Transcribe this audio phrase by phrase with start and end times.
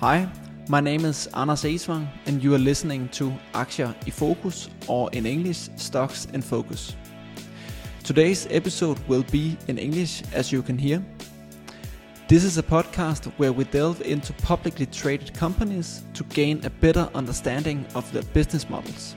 [0.00, 0.26] Hi,
[0.66, 5.26] my name is Anders Esvang and you are listening to Aktier i Fokus or in
[5.26, 6.96] English Stocks in Focus.
[8.02, 11.04] Today's episode will be in English as you can hear.
[12.28, 17.10] This is a podcast where we delve into publicly traded companies to gain a better
[17.14, 19.14] understanding of their business models.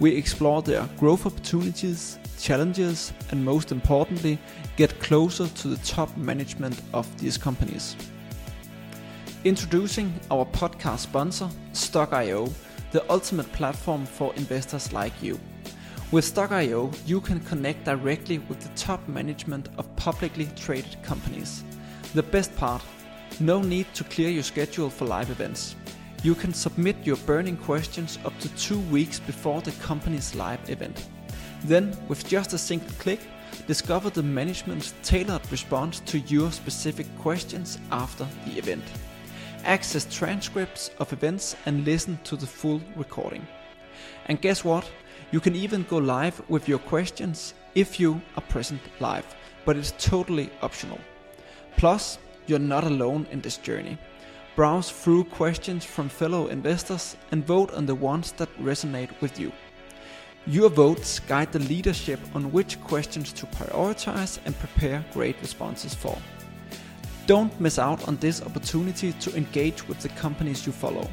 [0.00, 4.38] We explore their growth opportunities, challenges, and most importantly,
[4.76, 7.96] get closer to the top management of these companies.
[9.42, 12.52] Introducing our podcast sponsor, Stokk.io,
[12.92, 15.40] the ultimate platform for investors like you.
[16.12, 21.64] With Stokk.io, you can connect directly with the top management of publicly traded companies.
[22.12, 22.82] The best part
[23.38, 25.74] no need to clear your schedule for live events.
[26.22, 31.08] You can submit your burning questions up to two weeks before the company's live event.
[31.64, 33.20] Then, with just a single click,
[33.66, 38.84] discover the management's tailored response to your specific questions after the event.
[39.64, 43.46] Access transcripts of events and listen to the full recording.
[44.26, 44.90] And guess what?
[45.32, 49.26] You can even go live with your questions if you are present live,
[49.64, 50.98] but it's totally optional.
[51.76, 53.96] Plus, you're not alone in this journey.
[54.56, 59.52] Browse through questions from fellow investors and vote on the ones that resonate with you.
[60.46, 66.16] Your votes guide the leadership on which questions to prioritize and prepare great responses for.
[67.30, 71.08] Don't miss out on this opportunity to engage with the companies you follow.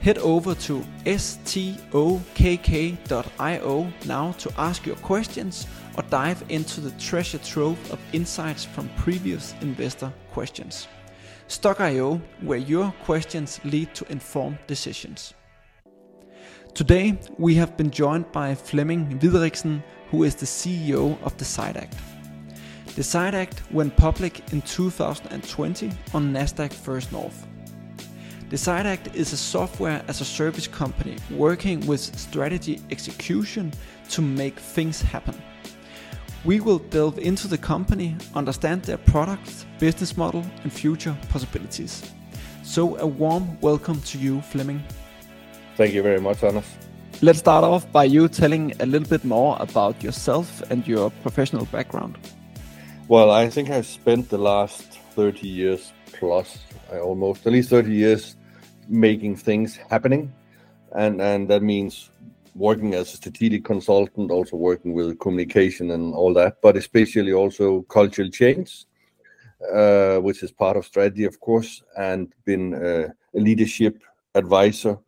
[0.00, 2.12] Head over to stokk.io
[4.06, 9.56] now to ask your questions or dive into the treasure trove of insights from previous
[9.60, 10.86] investor questions.
[11.48, 15.34] Stokk.io, where your questions lead to informed decisions.
[16.74, 21.36] Today, we have been joined by Flemming Videriksen, who is the CEO of
[22.96, 23.36] DecideAct.
[23.36, 27.46] DecideAct went public in 2020 on Nasdaq First North.
[28.50, 33.72] DecideAct is a software as a service company working with strategy execution
[34.08, 35.34] to make things happen.
[36.44, 42.12] We will delve into the company, understand their products, business model, and future possibilities.
[42.62, 44.82] So, a warm welcome to you, Flemming.
[45.76, 46.64] Thank you very much, Anders.
[47.20, 51.66] Let's start off by you telling a little bit more about yourself and your professional
[51.66, 52.18] background.
[53.08, 56.58] Well, I think I've spent the last 30 years plus,
[56.90, 58.34] almost at least 30 years
[58.88, 60.32] making things happening.
[60.90, 62.10] And, and that means
[62.56, 67.82] working as a strategic consultant, also working with communication and all that, but especially also
[67.82, 68.86] cultural change,
[69.72, 74.02] uh, which is part of strategy, of course, and been uh, a leadership
[74.34, 74.98] advisor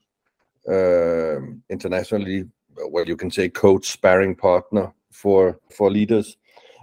[0.69, 2.45] uh, internationally,
[2.91, 6.37] well, you can say coach, sparring partner for for leaders,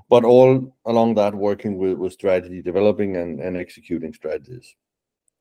[0.10, 4.76] but all along that working with, with strategy, developing and, and executing strategies.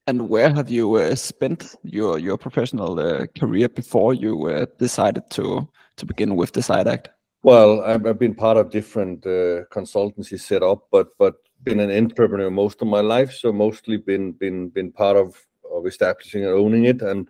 [0.07, 5.31] And where have you uh, spent your your professional uh, career before you uh, decided
[5.31, 5.67] to
[5.97, 7.07] to begin with DecideAct?
[7.43, 11.91] Well, I've, I've been part of different uh, consultancy set up, but but been an
[11.91, 13.33] entrepreneur most of my life.
[13.33, 15.41] So mostly been been been part of
[15.73, 17.29] of establishing and owning it, and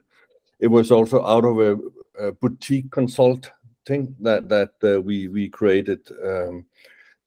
[0.59, 1.79] it was also out of a,
[2.27, 6.65] a boutique consulting that that uh, we we created um,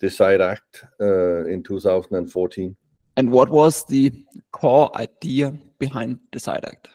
[0.01, 2.75] DecideAct uh, in 2014.
[3.17, 4.11] And what was the
[4.51, 6.85] core idea behind DecideAct?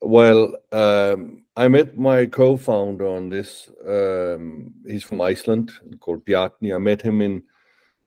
[0.00, 3.70] Well, um, I met my co-founder on this.
[3.86, 6.74] Um, he's from Iceland, called Bjarni.
[6.74, 7.42] I met him in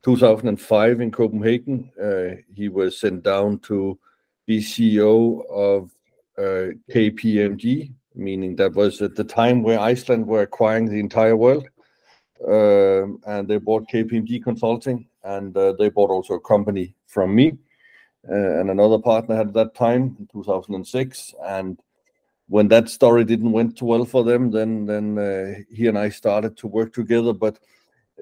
[0.04, 1.90] 2005 in Copenhagen.
[2.00, 3.98] Uh, he was sent down to
[4.46, 5.90] be CEO of
[6.38, 11.68] uh, KPMG, meaning that was at the time where Iceland were acquiring the entire world.
[12.46, 17.58] Um, and they bought KPMG Consulting, and uh, they bought also a company from me
[18.30, 21.34] uh, and another partner at that time in 2006.
[21.44, 21.80] And
[22.48, 26.08] when that story didn't went too well for them, then then uh, he and I
[26.08, 27.32] started to work together.
[27.32, 27.58] But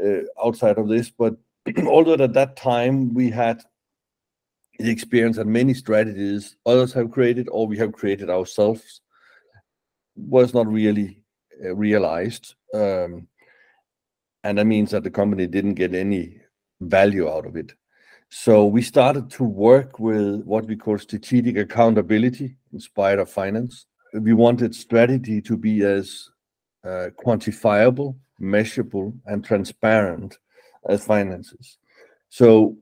[0.03, 1.37] uh, outside of this, but
[1.87, 3.63] although at that time we had
[4.79, 9.01] the experience and many strategies others have created or we have created ourselves,
[10.17, 11.23] was not really
[11.65, 12.55] uh, realized.
[12.75, 13.29] Um,
[14.47, 16.41] and that means that the company didn't get any
[16.81, 17.73] value out of it.
[18.29, 23.87] So we started to work with what we call strategic accountability inspired of finance.
[24.13, 26.29] We wanted strategy to be as
[26.85, 30.39] uh, quantifiable, measurable, and transparent
[30.89, 31.79] as finances.
[32.29, 32.77] So,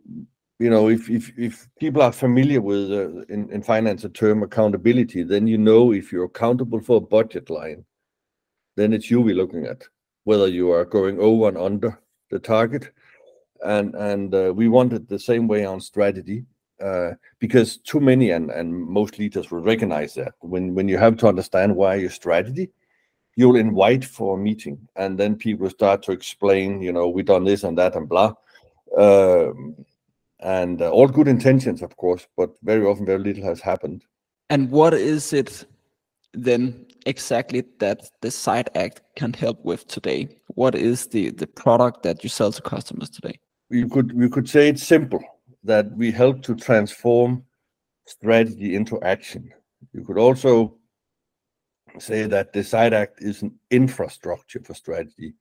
[0.58, 4.42] you know, if if, if people are familiar with uh, in, in finance a term
[4.42, 7.84] accountability, then you know if you're accountable for a budget line,
[8.76, 9.84] then it's you we're looking at,
[10.24, 11.98] whether you are going over and under
[12.30, 12.92] the target
[13.64, 16.44] and and uh, we wanted the same way on strategy
[16.82, 21.16] uh, because too many and, and most leaders will recognize that when, when you have
[21.16, 22.70] to understand why your strategy,
[23.36, 27.44] you'll invite for a meeting and then people start to explain, you know, we've done
[27.44, 28.34] this and that and blah.
[28.98, 29.74] Um,
[30.40, 34.04] and uh, all good intentions, of course, but very often very little has happened.
[34.50, 35.64] And what is it
[36.32, 40.28] then exactly that DecideAct can help with today?
[40.48, 43.38] What is the the product that you sell to customers today?
[43.70, 45.22] You could you could say it's simple
[45.64, 47.44] that we help to transform
[48.06, 49.50] strategy into action.
[49.92, 50.76] You could also
[51.98, 55.34] say that DecideAct is an infrastructure for strategy.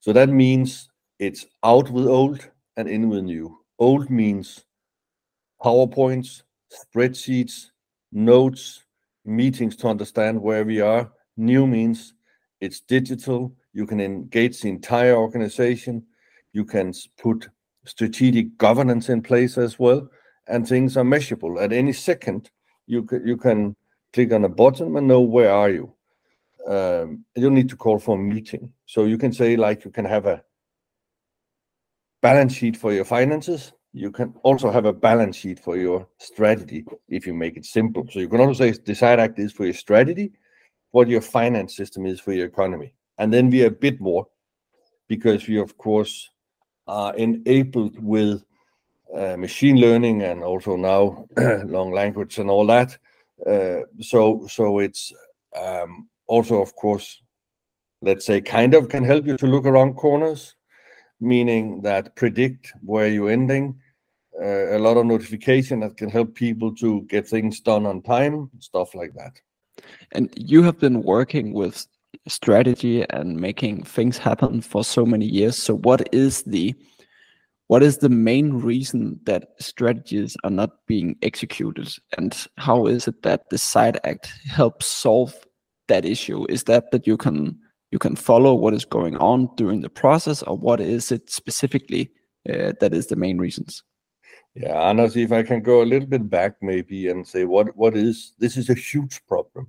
[0.00, 0.88] So that means
[1.18, 3.58] it's out with old and in with new.
[3.78, 4.64] Old means
[5.62, 6.42] PowerPoints,
[6.72, 7.66] spreadsheets,
[8.12, 8.84] notes,
[9.30, 11.10] meetings to understand where we are.
[11.36, 12.14] New means
[12.60, 13.54] it's digital.
[13.72, 16.04] You can engage the entire organization.
[16.52, 17.48] You can put
[17.84, 20.08] strategic governance in place as well,
[20.46, 21.58] and things are measurable.
[21.60, 22.50] At any second,
[22.86, 23.76] you can, you can
[24.12, 25.94] click on a button and know where are you.
[26.66, 28.72] Um, you need to call for a meeting.
[28.86, 30.42] So you can say like you can have a
[32.20, 33.72] balance sheet for your finances.
[33.92, 38.06] You can also have a balance sheet for your strategy if you make it simple.
[38.10, 40.32] So you can also say DecideAct is for your strategy,
[40.92, 42.94] what your finance system is for your economy.
[43.18, 44.26] And then we are a bit more
[45.08, 46.30] because we, of course,
[46.86, 48.44] are enabled with
[49.14, 51.26] uh, machine learning and also now
[51.66, 52.96] long language and all that.
[53.44, 55.12] Uh, so so it's
[55.56, 57.20] um, also, of course,
[58.02, 60.54] let's say, kind of can help you to look around corners,
[61.20, 63.78] meaning that predict where you're ending.
[64.40, 68.48] Uh, a lot of notification that can help people to get things done on time,
[68.58, 69.40] stuff like that.
[70.12, 71.86] And you have been working with
[72.26, 75.56] strategy and making things happen for so many years.
[75.56, 76.74] So what is the
[77.66, 81.88] what is the main reason that strategies are not being executed
[82.18, 85.32] and how is it that DecideAct helps solve
[85.86, 87.56] that issue is that that you can
[87.90, 92.10] you can follow what is going on during the process or what is it specifically
[92.48, 93.82] uh, that is the main reasons.
[94.54, 97.96] Yeah Anders, if i can go a little bit back maybe and say what what
[97.96, 99.66] is this is a huge problem.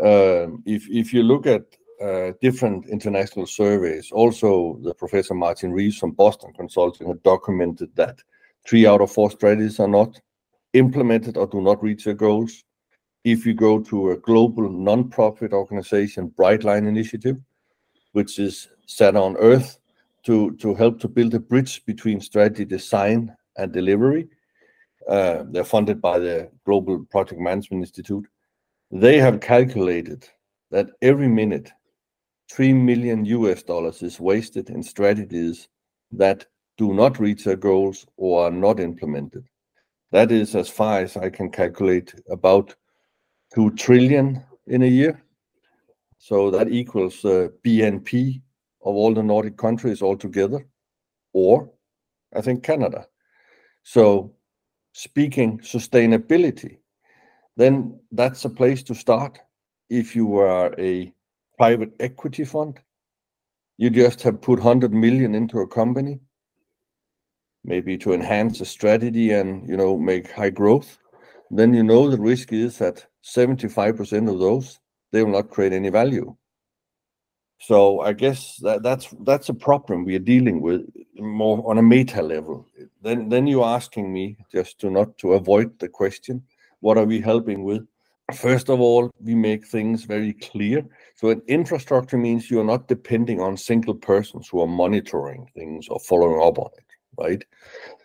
[0.00, 1.64] Um, if if you look at
[2.00, 8.20] uh, different international surveys also the professor Martin Reeves from boston consulting had documented that
[8.68, 10.20] three out of four strategies are not
[10.74, 12.62] implemented or do not reach their goals
[13.24, 17.36] if you go to a global non-profit organization, Brightline Initiative,
[18.12, 19.78] which is set on earth
[20.24, 24.28] to, to help to build a bridge between strategy design and delivery.
[25.08, 28.26] Uh, they're funded by the Global Project Management Institute.
[28.90, 30.28] They have calculated
[30.70, 31.72] that every minute,
[32.50, 35.68] 3 million US dollars is wasted in strategies
[36.12, 39.46] that do not reach their goals or are not implemented.
[40.12, 42.74] That is, as far as I can calculate, about
[43.54, 45.22] 2 trillion in a year.
[46.18, 48.42] So that equals uh, BNP
[48.82, 50.66] of all the Nordic countries altogether,
[51.32, 51.70] or
[52.34, 53.06] I think Canada.
[53.82, 54.34] So
[54.92, 56.78] speaking sustainability,
[57.56, 59.38] then that's a place to start.
[59.88, 61.12] If you are a
[61.56, 62.78] private equity fund,
[63.78, 66.20] you just have put 100 million into a company,
[67.64, 70.98] maybe to enhance a strategy and you know make high growth,
[71.50, 75.88] then you know the risk is that 75% of those they will not create any
[75.88, 76.36] value.
[77.60, 80.82] So i guess that that's that's a problem we are dealing with
[81.16, 82.66] more on a meta level.
[83.02, 86.42] Then then you're asking me just to not to avoid the question
[86.80, 87.84] what are we helping with?
[88.34, 90.84] First of all we make things very clear.
[91.16, 95.98] So an infrastructure means you're not depending on single persons who are monitoring things or
[95.98, 96.87] following up on it
[97.18, 97.44] right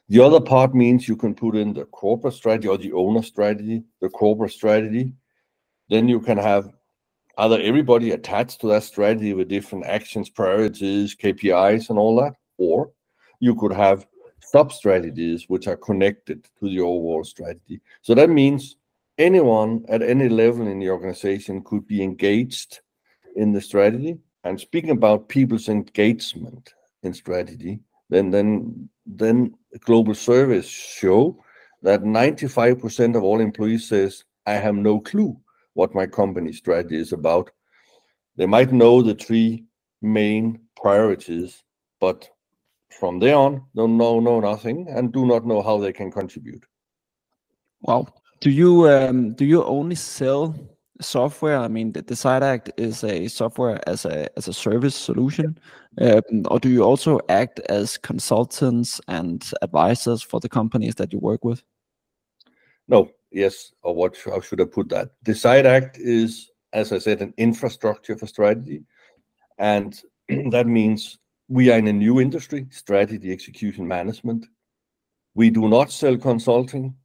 [0.09, 3.83] the other part means you can put in the corporate strategy or the owner strategy,
[4.01, 5.13] the corporate strategy.
[5.89, 6.71] Then you can have
[7.37, 12.91] either everybody attached to that strategy with different actions, priorities, KPIs, and all that, or
[13.39, 14.05] you could have
[14.39, 17.81] sub strategies which are connected to the overall strategy.
[18.01, 18.75] So that means
[19.17, 22.81] anyone at any level in the organization could be engaged
[23.35, 24.17] in the strategy.
[24.43, 27.79] And speaking about people's engagement in strategy,
[28.09, 31.37] then then then global surveys show
[31.81, 35.37] that 95% of all employees says i have no clue
[35.73, 37.49] what my company strategy is about.
[38.37, 39.65] They might know the three
[40.01, 41.63] main priorities
[41.99, 42.29] but
[42.99, 46.63] from there on don't know know nothing and do not know how they can contribute.
[47.81, 48.07] Wow.
[48.41, 50.53] Do you um, do you only sell
[51.01, 55.57] software i mean the, DecideAct is a software as a as a service solution
[56.01, 61.19] um, or do you also act as consultants and advisors for the companies that you
[61.19, 61.63] work with
[62.87, 64.17] no, yes, or what?
[64.23, 65.11] How should I put that?
[65.25, 68.83] DecideAct is, as I said, an infrastructure for strategy,
[69.57, 69.99] and
[70.51, 74.45] that means we are in a new industry, strategy execution management.
[75.35, 76.95] We do not sell consulting,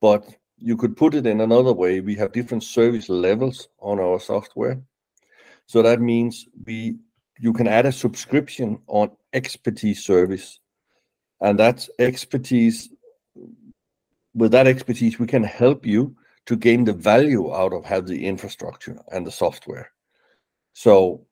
[0.00, 0.24] but
[0.62, 2.00] you could put it in another way.
[2.00, 4.80] We have different service levels on our software.
[5.66, 6.96] So that means we
[7.38, 10.60] you can add a subscription on expertise service,
[11.40, 12.90] and that expertise
[14.34, 16.16] with that expertise, we can help you
[16.46, 19.90] to gain the value out of have the infrastructure and the software.
[20.72, 21.26] So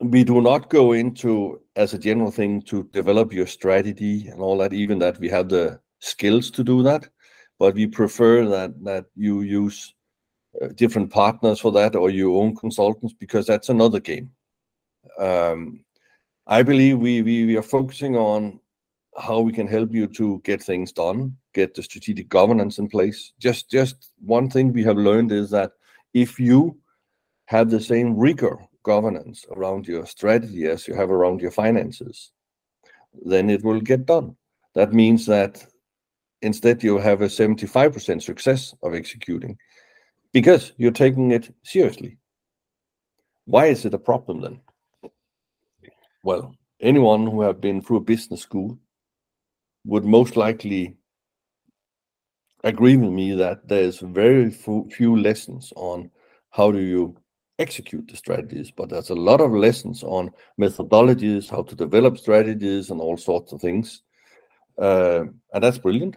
[0.00, 4.58] we do not go into as a general thing to develop your strategy and all
[4.58, 7.08] that, even that we have the skills to do that,
[7.60, 9.94] but we prefer that that you use
[10.60, 14.30] uh, different partners for that or your own consultants because that's another game.
[15.18, 15.84] Um,
[16.46, 18.58] I believe we, we we are focusing on
[19.16, 23.32] how we can help you to get things done, get the strategic governance in place.
[23.38, 25.72] Just just one thing we have learned is that
[26.14, 26.76] if you
[27.44, 32.32] have the same rigor governance around your strategy as you have around your finances,
[33.26, 34.34] then it will get done.
[34.74, 35.66] That means that
[36.42, 39.56] instead you have a 75% success of executing
[40.32, 42.16] because you're taking it seriously.
[43.44, 44.60] Why is it a problem then?
[46.22, 48.78] Well, anyone who have been through a business school
[49.84, 50.96] would most likely
[52.64, 56.10] agree with me that there's very few lessons on
[56.50, 57.16] how do you
[57.58, 62.90] execute the strategies, but there's a lot of lessons on methodologies, how to develop strategies,
[62.90, 64.02] and all sorts of things.
[64.78, 66.16] Uh, and that's brilliant.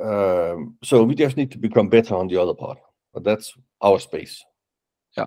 [0.00, 2.78] Um, so we just need to become better on the other part,
[3.12, 4.44] but that's our space.
[5.16, 5.26] Yeah.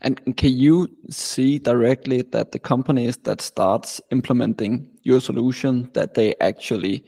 [0.00, 6.34] And can you see directly that the companies that starts implementing your solution that they
[6.40, 7.04] actually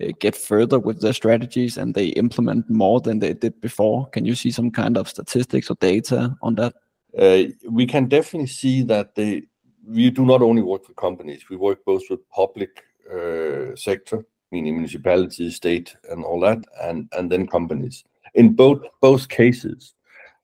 [0.00, 4.08] uh, get further with their strategies and they implement more than they did before?
[4.08, 6.74] Can you see some kind of statistics or data on that?
[7.16, 9.42] Uh, we can definitely see that they.
[9.84, 12.82] We do not only work with companies; we work both with public
[13.12, 18.04] uh, sector, meaning municipalities, state, and all that, and and then companies.
[18.34, 19.94] In both both cases,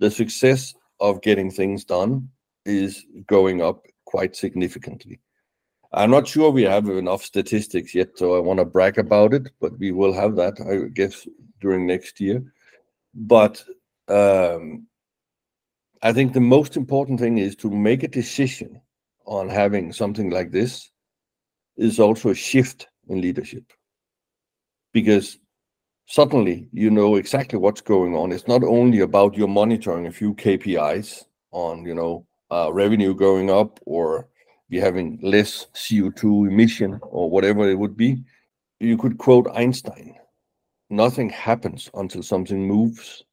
[0.01, 2.29] the success of getting things done
[2.65, 5.21] is going up quite significantly.
[5.93, 9.49] I'm not sure we have enough statistics yet, so I want to brag about it,
[9.61, 11.27] but we will have that, I guess,
[11.61, 12.43] during next year.
[13.15, 13.65] But
[14.09, 14.87] um,
[16.03, 18.81] I think the most important thing is to make a decision
[19.25, 20.91] on having something like this
[21.77, 23.73] is also a shift in leadership.
[24.93, 25.39] Because
[26.07, 28.33] suddenly you know exactly what's going on.
[28.33, 33.51] It's not only about you monitoring a few KPIs on, you know, uh, revenue going
[33.51, 34.29] up or
[34.71, 38.23] be having less CO2 emission or whatever it would be.
[38.81, 40.15] You could quote Einstein
[40.91, 43.25] nothing happens until something moves.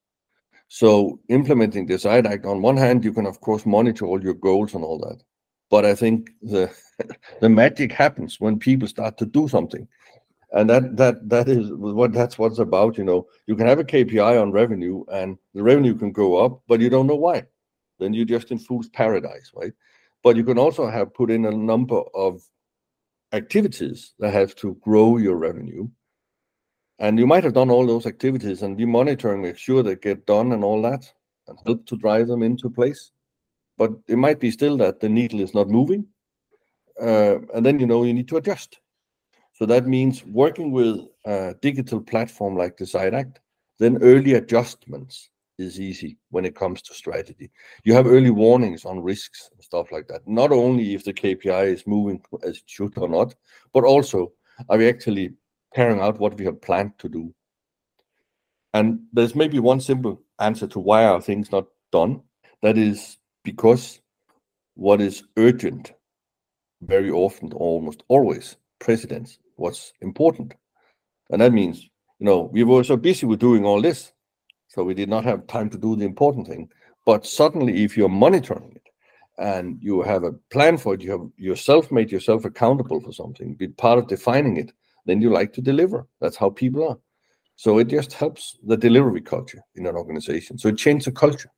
[0.67, 4.83] So implementing DecideAct, on one hand, you can of course monitor all your goals and
[4.83, 5.21] all that.
[5.69, 6.71] But I think the
[7.41, 9.87] the magic happens when people start to do something
[10.55, 13.27] and that that that is what that's what's about you know.
[13.45, 16.89] You can have a kpi on revenue and the revenue can go up but you
[16.89, 17.43] don't know why.
[17.99, 19.73] Then you're just in fool's paradise right?
[20.23, 22.41] But you can also have put in a number of
[23.33, 25.87] activities that have to grow your revenue.
[26.99, 30.25] And you might have done all those activities and be monitoring make sure they get
[30.25, 31.03] done and all that
[31.47, 33.11] and help to drive them into place.
[33.77, 36.07] But it might be still that the needle is not moving
[37.01, 38.79] uh, and then you know you need to adjust
[39.55, 43.37] so that means working with a digital platform like DecideAct,
[43.79, 47.49] then early adjustments is easy when it comes to strategy.
[47.85, 50.27] You have early warnings on risks and stuff like that.
[50.27, 53.33] Not only if the KPI is moving as it should or not,
[53.73, 54.33] but also
[54.67, 55.33] are we actually
[55.73, 57.33] carrying out what we have planned to do?
[58.73, 62.21] And there's maybe one simple answer to why are things not done.
[62.61, 64.01] That is because
[64.73, 65.93] what is urgent
[66.81, 70.53] very often, almost always, precedence what's important.
[71.29, 71.83] And that means,
[72.19, 74.13] you know, we were so busy with doing all this,
[74.67, 76.69] so we did not have time to do the important thing.
[77.05, 78.87] But suddenly, if you're monitoring it
[79.37, 83.53] and you have a plan for it, you have yourself made yourself accountable for something,
[83.53, 84.71] be part of defining it,
[85.05, 86.07] then you like to deliver.
[86.19, 86.97] That's how people are.
[87.55, 90.57] So it just helps the delivery culture in an organization.
[90.57, 91.49] So it changes the culture.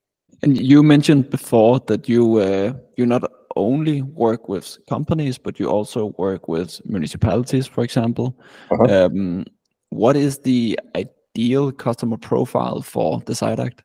[0.43, 3.23] And you mentioned before that you uh, you're not
[3.57, 8.37] only work with companies, but you also work with municipalities, for example.
[8.71, 9.05] Uh-huh.
[9.05, 9.45] Um,
[9.89, 13.79] what is the ideal customer profile for DecideAct?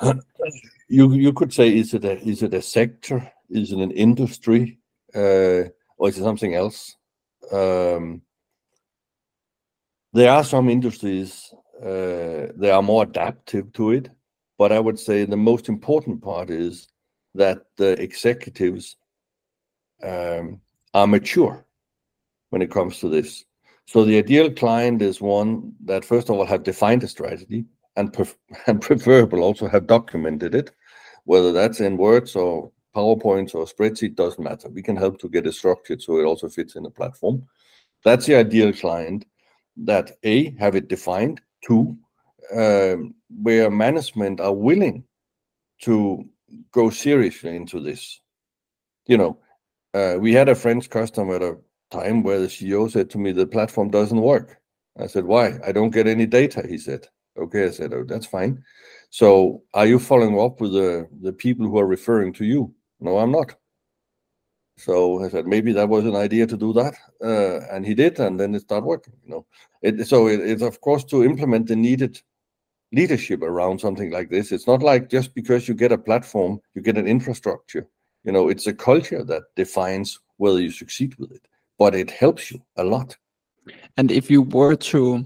[0.86, 3.32] You you could say is it a is it a sector?
[3.48, 4.78] Is it an industry?
[5.14, 6.94] Uh, or is it something else?
[7.50, 8.20] Um,
[10.12, 14.10] there are some industries they are more adaptive to it.
[14.58, 16.88] But I would say the most important part is
[17.34, 18.96] that the executives
[20.02, 20.60] um,
[20.92, 21.64] are mature
[22.50, 23.44] when it comes to this.
[23.86, 27.64] So the ideal client is one that, first of all, have defined a strategy
[27.96, 28.12] and
[28.80, 30.72] preferable also have documented it,
[31.24, 34.68] whether that's in words or PowerPoints or spreadsheet, doesn't matter.
[34.68, 37.46] We can help to get it structured so it also fits in the platform.
[38.04, 39.26] That's the ideal client
[39.76, 41.40] that, A, have it defined.
[41.64, 41.96] Two,
[42.54, 45.04] um, where management are willing
[45.82, 46.28] to
[46.72, 48.20] go seriously into this.
[49.06, 49.38] You know,
[49.94, 51.58] uh, we had a French customer at a
[51.90, 54.60] time where the CEO said to me, "The platform doesn't work."
[54.98, 57.08] I said, "Why?" "I don't get any data," he said.
[57.36, 58.62] "Okay," I said, "Oh, that's fine.
[59.10, 63.18] So are you following up with the the people who are referring to you?" "No,
[63.18, 63.56] I'm not."
[64.76, 68.18] So I said, "Maybe that was an idea to do that." Uh, and he did,
[68.20, 69.46] and then it started working, you know.
[69.82, 72.20] it, So it's of course to implement the needed
[72.94, 74.52] leadership around something like this.
[74.52, 77.86] It's not like just because you get a platform, you get an infrastructure.
[78.24, 81.46] You know, it's a culture that defines whether you succeed with it,
[81.78, 83.16] but it helps you a lot.
[83.96, 85.24] And if you were to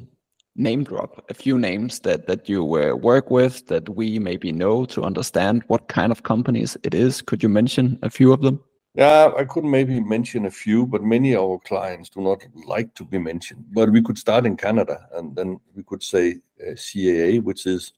[0.56, 5.04] name drop a few names that that you work with, that we maybe know to
[5.04, 8.60] understand what kind of companies it is, could you mention a few of them?
[8.98, 12.92] Yeah, I could maybe mention a few, but many of our clients do not like
[12.94, 13.64] to be mentioned.
[13.70, 17.92] But we could start in Canada, and then we could say, uh, CAA, which is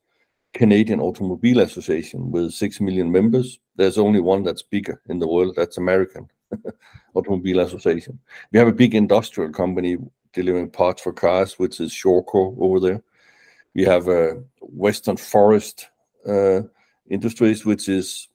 [0.52, 3.60] Canadian Automobile Association, with 6 million members.
[3.76, 6.28] There's only one that's bigger in the world, that's American
[7.14, 8.18] Automobile Association.
[8.52, 9.96] We have a big industrial company
[10.34, 13.02] delivering parts for cars, which is Shawcor over there.
[13.74, 15.88] We have a Western Forest
[16.28, 16.60] uh,
[17.08, 18.28] Industries, which is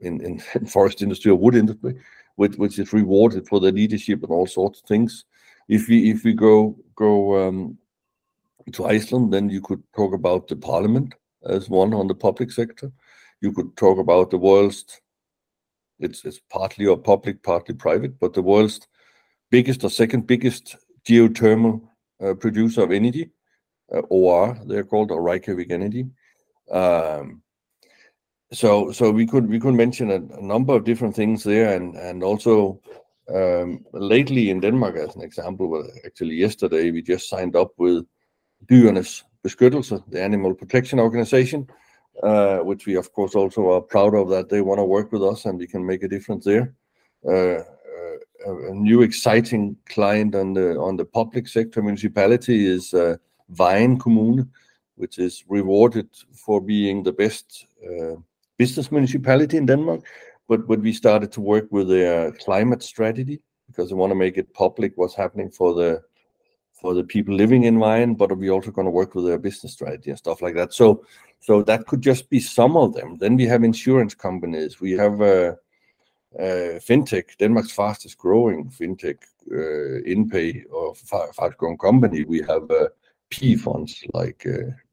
[0.00, 0.20] in
[0.54, 1.94] in forest industry or wood industry,
[2.36, 5.24] which which is rewarded for their leadership and all sorts of things.
[5.68, 7.78] If we if we go go um,
[8.72, 11.14] to Iceland, then you could talk about the parliament
[11.46, 12.92] as one on the public sector.
[13.40, 15.00] You could talk about the world's...
[16.00, 18.86] It's partly or public, partly private, but the world's
[19.50, 21.80] biggest or second biggest geothermal
[22.22, 23.30] uh, producer of energy,
[23.92, 26.06] uh, OR, they're called, or Reykjavik Energy.
[26.70, 27.42] Um,
[28.52, 32.22] So so we could we could mention a number of different things there, and and
[32.22, 32.80] also
[33.28, 38.06] um, lately in Denmark, as an example, well, actually yesterday, we just signed up with
[38.66, 41.68] Dyrenes Beskyttelse, the animal protection organization,
[42.22, 45.44] uh, which we of course also are proud of, that they wanna work with us,
[45.44, 46.74] and we can make a difference there.
[47.26, 47.60] Uh,
[48.46, 52.94] uh, a new exciting client on the on the public sector municipality is
[53.52, 54.48] Vejen Kommune,
[54.96, 57.66] which is rewarded for being the best
[58.58, 60.00] business municipality in Denmark.
[60.48, 64.92] But we started to work with their climate strategy because they wanna make it public
[64.96, 66.02] what's happening for the
[66.80, 70.10] for the people living in Vejen, but we're also gonna work with their business strategy
[70.10, 70.72] and stuff like that.
[70.72, 71.04] So
[71.40, 73.16] so that could just be some of them.
[73.18, 74.80] Then we have insurance companies.
[74.80, 75.54] We have uh,
[76.38, 79.18] uh, fintech, Denmark's fastest growing fintech,
[79.52, 82.24] uh, InPay, or fast growing company.
[82.24, 82.68] We have
[83.30, 84.46] P funds like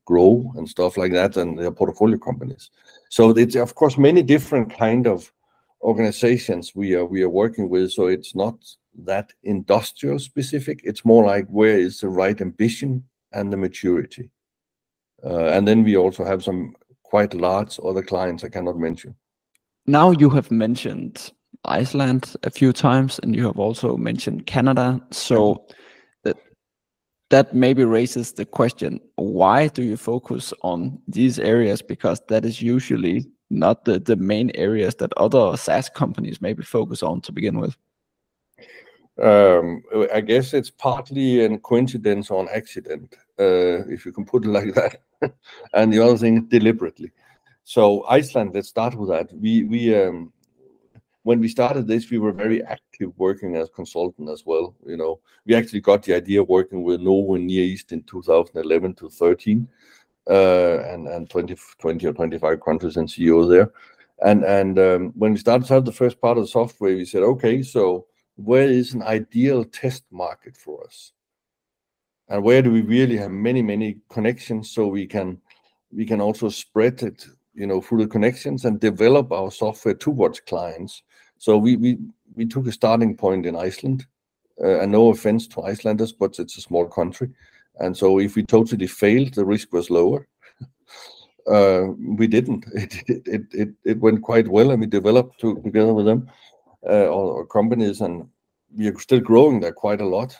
[0.06, 2.69] Grow and stuff like that, and their portfolio companies.
[3.15, 5.32] So it's of course many different kind of
[5.82, 8.56] organizations we are we are working with, so it's not
[9.06, 10.82] that industrial specific.
[10.84, 14.32] It's more like where is the right ambition and the maturity.
[15.23, 19.15] Uh, and then we also have some quite large other clients I cannot mention.
[19.88, 21.32] Now, you have mentioned
[21.63, 24.99] Iceland a few times, and you have also mentioned Canada.
[25.12, 25.73] So mm-hmm.
[27.29, 31.81] That maybe raises the question: why do you focus on these areas?
[31.81, 37.03] Because that is usually not the the main areas that other SaaS companies maybe focus
[37.03, 37.75] on to begin with.
[39.21, 39.81] Um,
[40.13, 44.49] I guess it's partly a coincidence or an accident, uh, if you can put it
[44.49, 45.01] like that,
[45.73, 47.11] and the other thing, deliberately.
[47.63, 49.29] So Iceland, let's start with that.
[49.31, 50.33] Um,
[51.25, 55.21] When we started this, we were very active working as consultant as well, you know.
[55.47, 59.67] We actually got the idea working with Novo Nordisk in 2011-2013,
[60.27, 63.71] and and 20 20 or 25 countries and CEO there.
[64.23, 67.05] And and um, when we started to have the first part of the software, we
[67.05, 71.11] said, "Okay, so where is an ideal test market for us?
[72.29, 75.41] And where do we really have many, many connections so we can
[75.91, 80.39] we can also spread it, you know, through the connections and develop our software towards
[80.39, 81.03] clients?"
[81.37, 81.97] So we we
[82.35, 84.05] we took a starting point in Iceland.
[84.63, 87.29] Uh, and no offense to Icelanders, but it's a small country,
[87.79, 90.27] and so if we totally failed, the risk was lower.
[91.47, 92.65] Uh, we didn't.
[93.07, 96.27] It it it went quite well, and we developed together with them,
[96.89, 98.27] uh, our companies, and
[98.75, 100.35] we are still growing there quite a lot.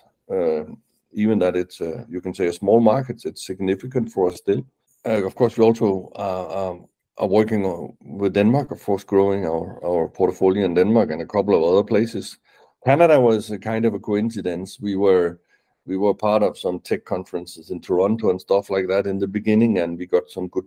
[1.12, 4.66] even that it's a, you can say a small market, it's significant for us still.
[5.04, 6.80] Of course, we also are
[7.20, 11.84] working with Denmark, of course, growing our portfolio in Denmark and a couple of other
[11.84, 12.38] places.
[12.86, 14.80] Canada was a kind of a coincidence.
[14.80, 15.40] We were
[15.86, 19.28] we were part of some tech conferences in Toronto and stuff like that in the
[19.28, 20.66] beginning, and we got some good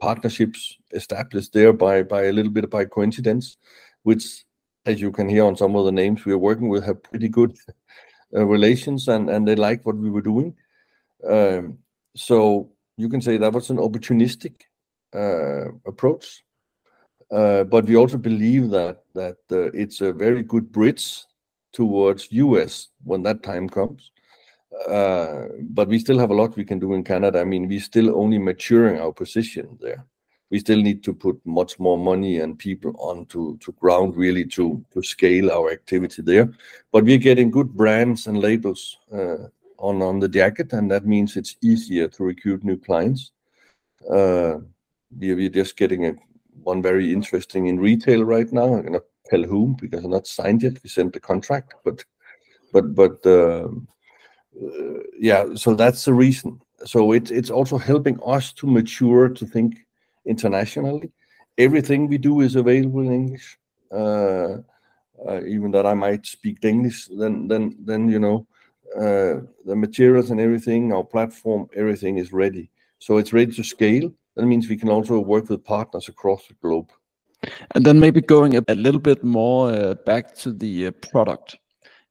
[0.00, 3.56] partnerships established there by by a little bit by coincidence,
[4.02, 4.44] which,
[4.86, 7.28] as you can hear on some of the names we are working with, have pretty
[7.28, 7.56] good
[8.32, 10.54] relations, and and they like what we were doing.
[11.28, 11.78] Um,
[12.16, 14.52] So you can say that was an opportunistic
[15.12, 16.44] Uh, approach.
[17.32, 19.32] Uh, but we also believe that uh,
[19.72, 21.24] it's a very good bridge
[21.72, 22.90] towards U.S.
[23.02, 24.12] when that time comes.
[24.86, 27.40] But we still have a lot we can do in Canada.
[27.40, 30.04] I mean, we're still only maturing our position there.
[30.50, 34.84] We still need to put much more money and people onto to ground, really, to
[34.92, 36.52] to scale our activity there.
[36.92, 38.96] But we're getting good brands and labels
[39.78, 43.32] on on the jacket, and that means it's easier to recruit new clients.
[45.16, 46.18] We're just getting
[46.62, 48.74] one very interesting in retail right now.
[48.74, 50.82] I'm gonna tell whom, because I'm not signed yet.
[50.82, 52.04] We sent the contract, but
[52.72, 53.88] but but um,
[54.62, 56.60] uh, yeah, so that's the reason.
[56.84, 59.86] So it's also helping us to mature, to think
[60.26, 61.10] internationally.
[61.58, 63.58] Everything we do is available in English.
[63.92, 64.58] Uh,
[65.28, 68.46] uh, even that I might speak English, then then then you know,
[68.96, 72.70] the materials and everything, our platform, everything is ready.
[72.98, 74.12] So it's ready to scale.
[74.40, 76.90] That means we can also work with partners across the globe.
[77.74, 81.58] And then maybe going a little bit more uh, back to the uh, product.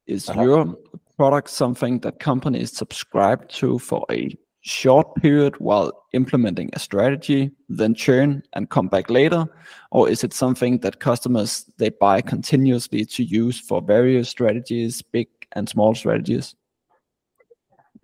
[0.05, 0.43] Is uh-huh.
[0.43, 0.77] your
[1.17, 7.95] product something that companies subscribe to for a short period while implementing a strategy, then
[7.95, 9.47] churn and come back later?
[9.89, 15.29] Or is it something that customers, they buy continuously to use for various strategies, big
[15.53, 16.53] and small strategies?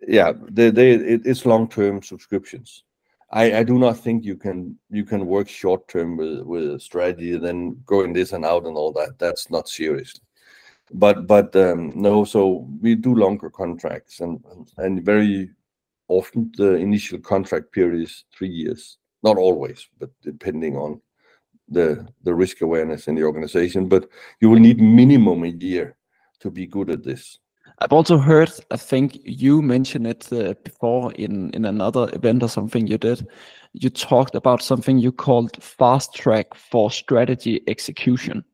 [0.08, 2.85] Yeah, it's long-term subscriptions.
[3.32, 7.82] I do not think you can you can work short term with a strategy, then
[7.86, 9.18] go in this and out and all that.
[9.20, 10.20] That's not serious.
[10.94, 14.44] But but um, no, so we do longer contracts, and
[14.78, 15.50] and very
[16.08, 18.98] often the initial contract period is three years.
[19.24, 21.02] Not always, but depending on
[21.68, 23.90] the the risk awareness in the organization.
[23.90, 24.08] But
[24.40, 25.96] you will need minimum a year
[26.42, 27.40] to be good at this.
[27.80, 32.50] I've also heard, I think you mentioned it, uh, before in in another event or
[32.50, 33.28] something you did.
[33.74, 38.46] You talked about something you called Fast Track for Strategy Execution.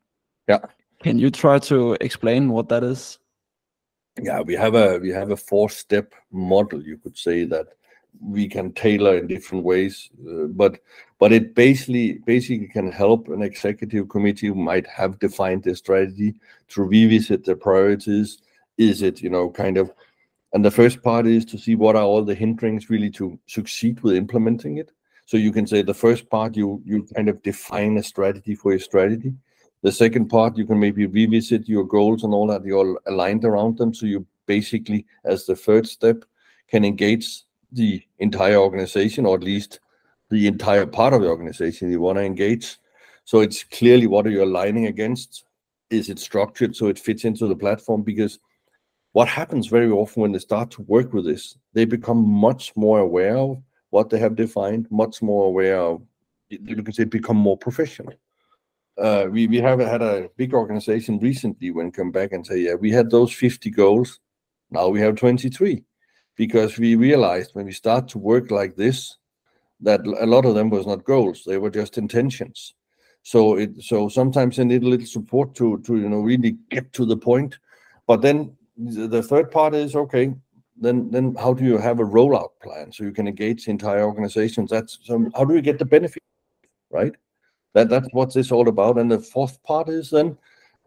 [0.47, 0.59] Yeah.
[1.03, 3.19] Can you try to explain what that is?
[4.21, 7.67] Yeah, we have a we have a four-step model, you could say, that
[8.19, 10.09] we can tailor in different ways.
[10.27, 10.79] Uh, but
[11.19, 16.33] but it basically basically can help an executive committee who might have defined their strategy
[16.69, 18.39] to revisit their priorities.
[18.89, 19.93] Is it, you know, kind of...
[20.53, 24.01] And the first part is to see what are all the hindrances really to succeed
[24.01, 24.89] with implementing it.
[25.25, 28.71] So you can say the first part, you you kind of define a strategy for
[28.71, 29.33] your strategy.
[29.81, 33.77] The second part, you can maybe revisit your goals and all that, you're aligned around
[33.77, 33.93] them.
[33.93, 36.25] So you basically, as the third step,
[36.67, 37.27] can engage
[37.71, 39.79] the entire organization, or at least
[40.29, 42.77] the entire part of the organization you want to engage.
[43.23, 45.45] So it's clearly what are you aligning against?
[45.89, 48.01] Is it structured so it fits into the platform?
[48.01, 48.39] Because
[49.13, 52.99] what happens very often when they start to work with this, they become much more
[52.99, 56.01] aware of what they have defined, much more aware of,
[56.49, 58.13] you can say, become more professional.
[58.97, 62.75] Uh, we we have had a big organization recently when come back and say, "Yeah,
[62.75, 64.19] we had those 50 goals,
[64.69, 65.83] now we have 23."
[66.35, 69.17] Because we realized when we start to work like this,
[69.81, 72.73] that a lot of them was not goals, they were just intentions.
[73.23, 76.91] So it, so sometimes they need a little support to, to, you know, really get
[76.93, 77.57] to the point.
[78.07, 80.33] But then the third part is, okay,
[80.79, 84.03] then then how do you have a rollout plan so you can engage the entire
[84.03, 84.67] organization?
[84.69, 86.23] That's so how do we get the benefit,
[86.89, 87.15] right?
[87.73, 88.97] that That's what it's all about.
[88.97, 90.37] And the fourth part is then,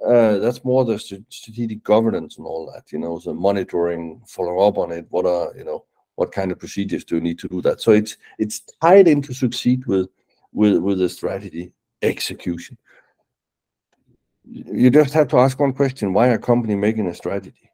[0.07, 4.77] uh, that's more the strategic governance and all that, you know, the monitoring, follow up
[4.77, 5.07] on it.
[5.11, 5.85] What are, you know,
[6.17, 7.81] what kind of procedures do you need to do that?
[7.81, 10.09] So it's it's tied in to succeed with
[10.53, 12.77] the strategy execution.
[14.45, 17.71] You just have to ask one question: Why a company making a strategy?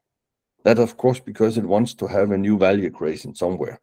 [0.65, 3.81] That, of course, because it wants to have a new value creation somewhere.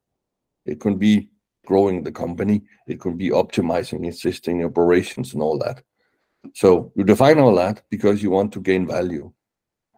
[0.65, 1.29] It could be
[1.65, 5.83] growing the company, it could be optimizing existing operations and all that.
[6.53, 9.31] So you define all that because you want to gain value,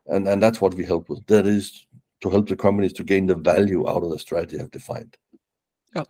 [0.08, 1.26] and and that's what we help with.
[1.28, 1.86] That is,
[2.22, 5.16] to help the companies to gain the value out of the strategy I've defined.
[5.96, 6.06] Yeah.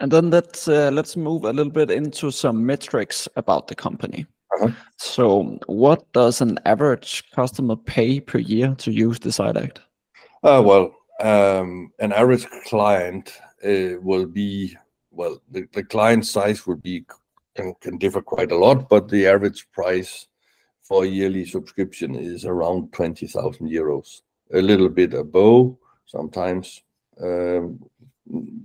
[0.00, 4.26] And then let's uh, let's move a little bit into some metrics about the company.
[4.60, 5.58] Uh-huh.
[5.66, 9.78] What does an average customer pay per year to use DecideAct?
[10.42, 13.32] Uh, well, um, an average client
[13.64, 14.76] uh, will be,
[15.10, 17.04] well, the client size will be
[17.54, 20.26] can differ quite a lot, but the average price
[20.82, 24.22] for a yearly subscription is around 20,000 euros.
[24.54, 26.82] A little bit above sometimes.
[27.20, 27.78] Um,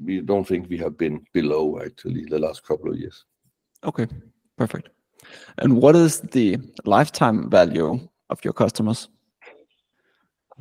[0.04, 3.26] we don't think we have been below, actually, the last couple of years.
[3.84, 4.08] Okay,
[4.58, 4.90] perfect.
[5.60, 9.10] And what is the lifetime value of your customers?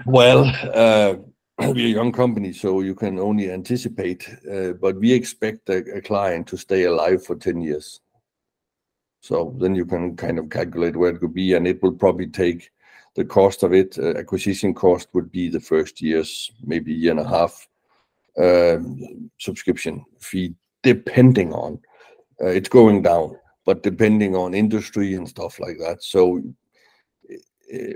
[0.05, 1.14] Well, uh,
[1.59, 6.46] we're a young company, so you can only anticipate, uh, but we expect a client
[6.48, 8.00] to stay alive for 10 years.
[9.20, 12.26] So then you can kind of calculate where it could be, and it will probably
[12.26, 12.70] take
[13.14, 13.98] the cost of it.
[13.98, 17.66] Uh, acquisition cost would be the first years, maybe year and a half,
[18.38, 21.81] um, subscription fee, depending on,
[22.38, 23.35] it's going down,
[23.66, 26.02] but depending on industry and stuff like that.
[26.02, 26.40] So,
[27.29, 27.37] eh,
[27.70, 27.92] eh,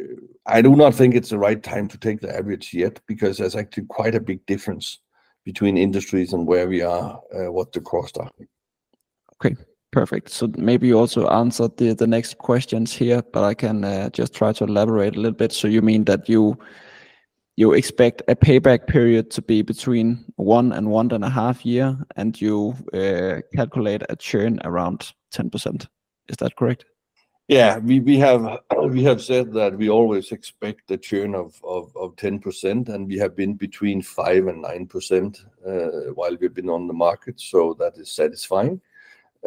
[0.47, 3.57] I do not think it's the right time to take the average yet, because there's
[3.57, 4.99] actually quite a big difference
[5.45, 8.31] between industries and where we are, uh, what the costs are.
[9.37, 9.57] Okay,
[9.91, 10.29] perfect.
[10.29, 14.53] So maybe you also answered the next questions here, but I can uh, just try
[14.53, 15.53] to elaborate a little bit.
[15.53, 16.59] So you mean that you
[17.57, 24.03] expect a payback period to be between 1 and 1.5 year, and you uh, calculate
[24.09, 25.87] a churn around 10%.
[26.29, 26.85] Is that correct?
[27.49, 27.79] Yeah.
[27.79, 33.09] We we have we have said that we always expect a churn of 10%, and
[33.09, 37.75] we have been between 5 and 9% uh, while we've been on the market, so
[37.81, 38.81] that is satisfying.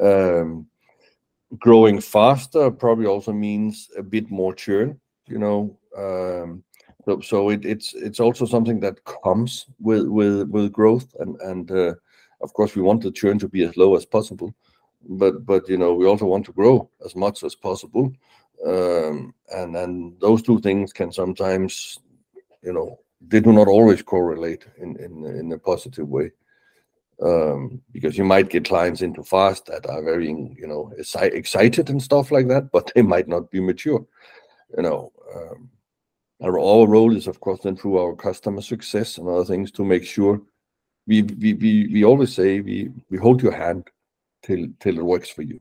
[0.01, 0.67] Um,
[1.59, 5.77] growing faster probably also means a bit more churn, you know.
[5.95, 6.63] Um,
[7.21, 11.93] So it's it's also something that comes with with with growth and, and uh,
[12.43, 14.53] of course, we want the churn to be as low as possible.
[15.07, 18.13] But but you know, we also want to grow as much as possible.
[18.65, 21.99] Um, and then those two things can sometimes,
[22.61, 26.31] you know, they do not always correlate in in in a positive way.
[27.21, 32.01] Um, because you might get clients into fast that are very, you know, excited and
[32.01, 34.05] stuff like that, but they might not be mature.
[34.75, 35.69] You know, um,
[36.43, 40.03] our role is, of course, then through our customer success and other things, to make
[40.03, 40.41] sure
[41.07, 43.89] we always say we hold your hand
[44.41, 45.59] till it works for you.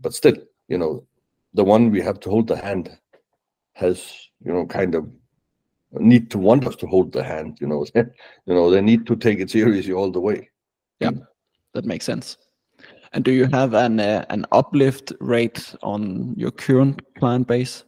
[0.00, 0.36] But still,
[0.68, 1.04] you know,
[1.54, 2.96] the one we have to hold the hand
[3.74, 5.08] has, you know, kind of
[5.92, 7.86] need to want us to hold the hand, you know?
[7.94, 10.50] You know, they need to take it seriously all the way.
[11.00, 11.12] Yeah,
[11.72, 12.36] that makes sense.
[13.12, 17.84] And do you have an uh, uplift rate on your current client base?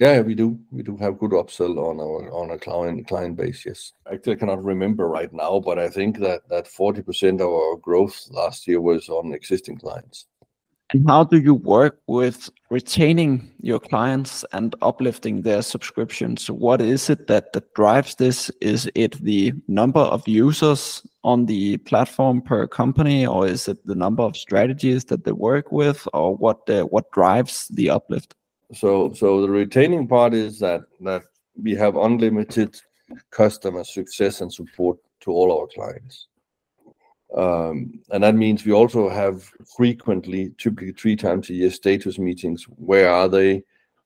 [0.00, 0.58] Yeah, we do.
[0.70, 3.92] We do have good upsell on our on a client client base, yes.
[4.10, 8.18] Actually, I cannot remember right now, but I think that that 40% of our growth
[8.30, 10.26] last year was on existing clients.
[10.94, 16.50] And how do you work with retaining your clients and uplifting their subscriptions?
[16.50, 18.50] What is it that that drives this?
[18.62, 23.94] Is it the number of users on the platform per company, or is it the
[23.94, 28.34] number of strategies that they work with, or what uh, what drives the uplift?
[28.72, 31.24] So so the retaining part is that that
[31.60, 32.80] we have unlimited
[33.30, 36.28] customer success and support to all our clients.
[37.36, 42.64] Um, and that means we also have frequently, typically three times a year, status meetings.
[42.64, 43.62] Where are they?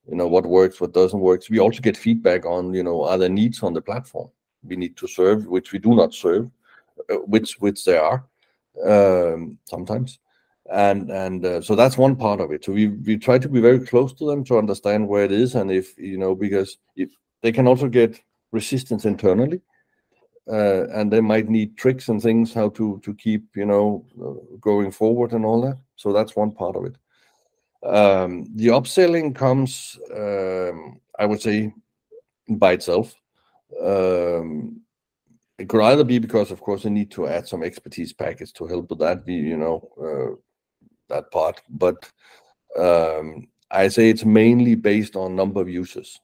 [0.06, 1.42] You know, what works, what doesn't work.
[1.42, 4.28] So We also get feedback on, you know, are there needs on the platform
[4.64, 6.50] we need to serve, which we do not serve,
[7.10, 8.24] uh, which which there are
[8.86, 10.18] um, sometimes.
[10.70, 12.64] And and uh, so that's one part of it.
[12.64, 15.54] So we we try to be very close to them to understand where it is,
[15.54, 17.10] and if, you know, because if
[17.42, 18.18] they can also get
[18.50, 19.60] resistance internally,
[20.50, 24.56] uh, and they might need tricks and things, how to to keep, you know, uh,
[24.58, 25.76] going forward and all that.
[25.96, 26.96] So that's one part of it.
[27.86, 31.74] Um, the upselling comes, um, I would say,
[32.48, 33.14] by itself.
[33.82, 34.80] Um,
[35.58, 38.66] it could either be because, of course, they need to add some expertise package to
[38.66, 40.38] help with that, you know,
[41.08, 41.60] that part.
[41.68, 42.10] But,
[42.78, 46.20] um, I say it's mainly based on number of users.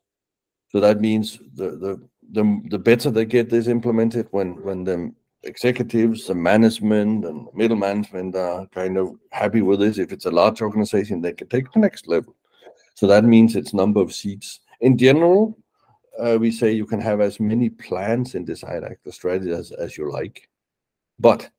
[0.69, 5.13] So that means the the the, the better they get this implemented, when when the
[5.43, 10.31] executives, the management, and middle management are kind of happy with this, if it's a
[10.31, 12.37] large organization, they can take the next level.
[12.95, 14.61] So that means it's number of seats.
[14.81, 15.59] In general,
[16.21, 20.49] uh, we say you can have as many plans in DecideAct strategy as you like,
[21.19, 21.51] but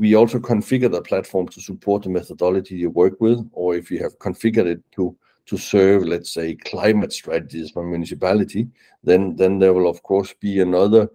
[0.00, 4.02] we also configure the platform to support the methodology you work with, or if you
[4.02, 8.66] have configured it to to serve, let's say, climate strategies for municipality,
[9.04, 11.10] then then there will, of course, be another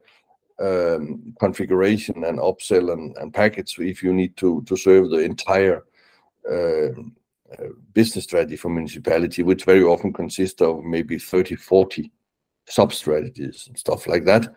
[0.60, 5.84] um, configuration and upsell and and package if you need to to serve the entire
[6.52, 7.16] um,
[7.58, 12.12] uh, business strategy for municipality, which very often consists of maybe 30, 40
[12.68, 14.54] sub-strategies and stuff like that.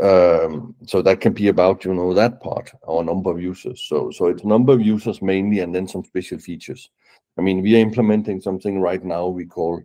[0.00, 3.84] Um, so that can be about, you know, that part, our number of users.
[3.88, 6.90] So, so it's number of users mainly, and then some special features.
[7.38, 9.82] I mean, we are implementing something right now we call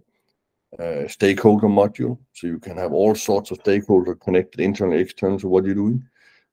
[0.79, 2.17] uh, stakeholder module.
[2.33, 6.07] So you can have all sorts of stakeholders connected, internal, external to what you're doing.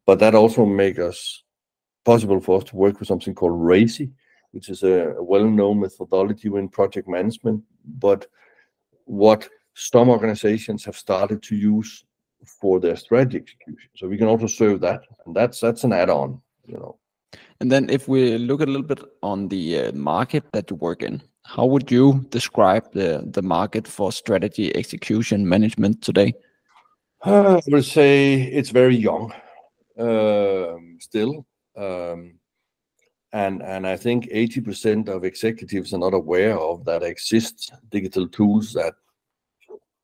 [0.06, 1.42] But that also make us
[2.04, 4.10] possible for us to work with something called RACI,
[4.52, 7.62] which is a well-known methodology in project management,
[7.98, 8.26] but
[9.04, 12.04] what some organizations have started to use
[12.60, 13.90] for their strategy execution.
[13.96, 16.98] So we can also serve that, and that's that's an add-on, you know.
[17.60, 21.02] And then if we look a little bit on the uh, market that you work
[21.02, 26.34] in, how would you describe the the market for strategy execution management today?
[27.24, 29.32] Uh, I would say it's very young
[29.98, 31.46] um, still.
[31.76, 32.38] Um,
[33.32, 38.72] and, and I think 80% of executives are not aware of that exists digital tools
[38.74, 38.94] that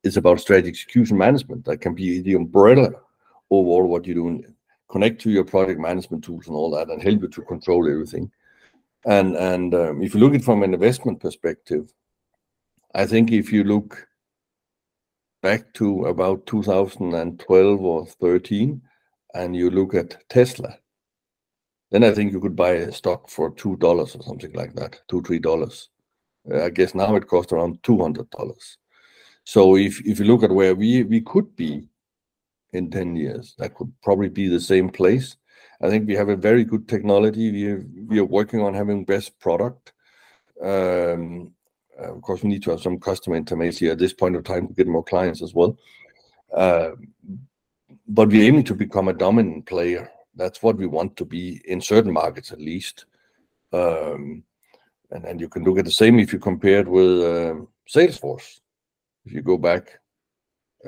[0.03, 1.65] is about strategy execution management.
[1.65, 2.91] That can be the umbrella
[3.51, 4.45] over all what you're doing
[4.89, 8.31] connect to your project management tools and all that and help you to control everything.
[9.05, 11.93] And and um, if you look at it from an investment perspective
[12.95, 14.07] i think if you look
[15.43, 18.83] back to about 2012 or 13
[19.35, 20.77] and you look at tesla
[21.91, 25.01] then i think you could buy a stock for two dollars or something like that
[25.09, 25.89] two three dollars.
[26.53, 28.77] Uh, i guess now it costs around 200 dollars
[29.45, 31.89] so if if you look at where we we could be
[32.73, 35.37] in 10 years, that could probably be the same place.
[35.83, 37.51] I think we have a very good technology.
[38.09, 39.93] We are, working on having best product.
[40.63, 41.53] Um,
[41.99, 44.75] of course, we need to have some customer intimacy at this point of time to
[44.75, 45.79] get more clients as well.
[46.55, 46.91] Uh,
[48.07, 50.11] but we're aiming to become a dominant player.
[50.35, 53.07] That's what we want to be in certain markets, at least.
[53.73, 54.45] Um,
[55.11, 57.55] and and you can look at the same if you compare it with uh,
[57.89, 58.61] Salesforce
[59.25, 59.99] if you go back,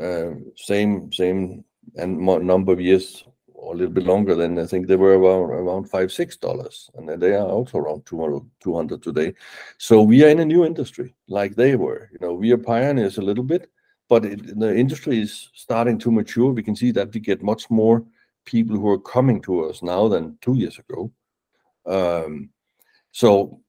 [0.01, 1.65] uh, same same
[1.97, 3.25] and number of years
[3.63, 6.91] or a little bit longer than I think they were around, around five, six dollars.
[6.95, 9.35] And they are also around 200, 200 today.
[9.79, 12.11] So we are in a new industry like they were.
[12.13, 13.71] You know, we are pioneers a little bit,
[14.09, 16.51] but it, the industry is starting to mature.
[16.51, 18.05] We can see that we get much more
[18.45, 21.13] people who are coming to us now than two years ago.
[21.87, 22.51] Um,
[23.13, 23.62] so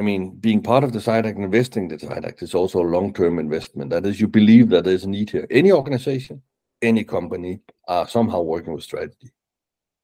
[0.00, 2.90] I mean, being part of the DecideAct and investing in the DecideAct is also a
[2.96, 3.90] long-term investment.
[3.90, 5.46] That is, you believe that there's a need here.
[5.50, 6.40] Any organization,
[6.80, 9.30] any company are somehow working with strategy,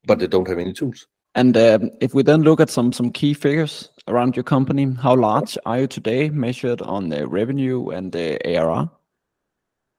[0.04, 1.06] but they don't have any tools.
[1.34, 5.16] And um, if we then look at some some key figures around your company, how
[5.16, 8.90] large are you today, measured on the revenue and the ARR?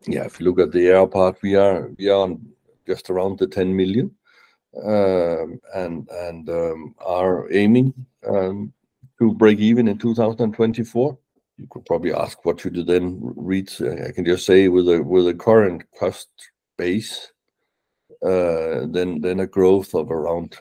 [0.05, 2.29] Yeah, if you look at the ARR part, we are we are
[2.85, 4.11] just around the 10 million,
[4.83, 7.93] um, and and um, are aiming
[8.27, 8.73] um,
[9.19, 11.17] to break even in 2024.
[11.57, 13.81] You could probably ask what should you then reach.
[13.81, 16.29] I can just say with a with a current cost
[16.77, 17.31] base,
[18.23, 20.57] uh, then then a growth of around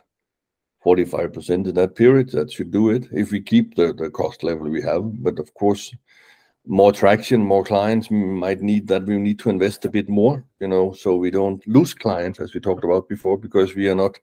[0.85, 2.31] 45% in that period.
[2.31, 5.23] That should do it if we keep the the cost level we have.
[5.23, 5.95] But of course,
[6.67, 10.69] more traction, more clients might need that we need to invest a bit more, you
[10.69, 14.19] know, so we don't lose clients as we talked about before because we are not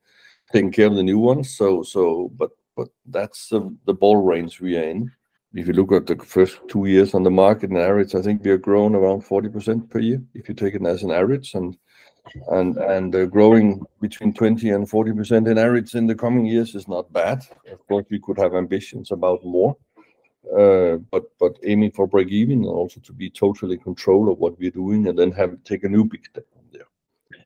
[0.52, 1.56] taking care of the new ones.
[1.56, 5.12] So so but but that's the, the ball range we are in.
[5.54, 8.44] If you look at the first two years on the market in average, I think
[8.44, 11.78] we are growing around 40% per year, if you take it as an average, and
[12.48, 16.88] and and uh, growing between 20 and 40% in average in the coming years is
[16.88, 17.46] not bad.
[17.72, 19.76] Of course, we could have ambitions about more,
[20.58, 24.40] uh, but but aiming for break even and also to be totally in control of
[24.40, 26.88] what we're doing, and then have take a new big step from there.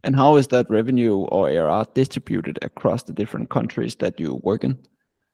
[0.04, 4.64] And how is that revenue or ARR distributed across the different countries that you work
[4.64, 4.78] in?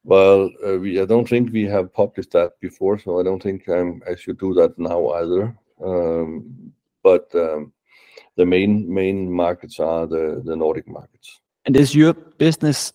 [0.06, 3.70] Well, uh, we, I don't think we have published that before, so I don't think
[3.70, 5.56] I'm, I should do that now either.
[5.84, 7.72] Um, but um,
[8.36, 11.42] the main main markets are the, the Nordic markets.
[11.66, 12.94] And is your business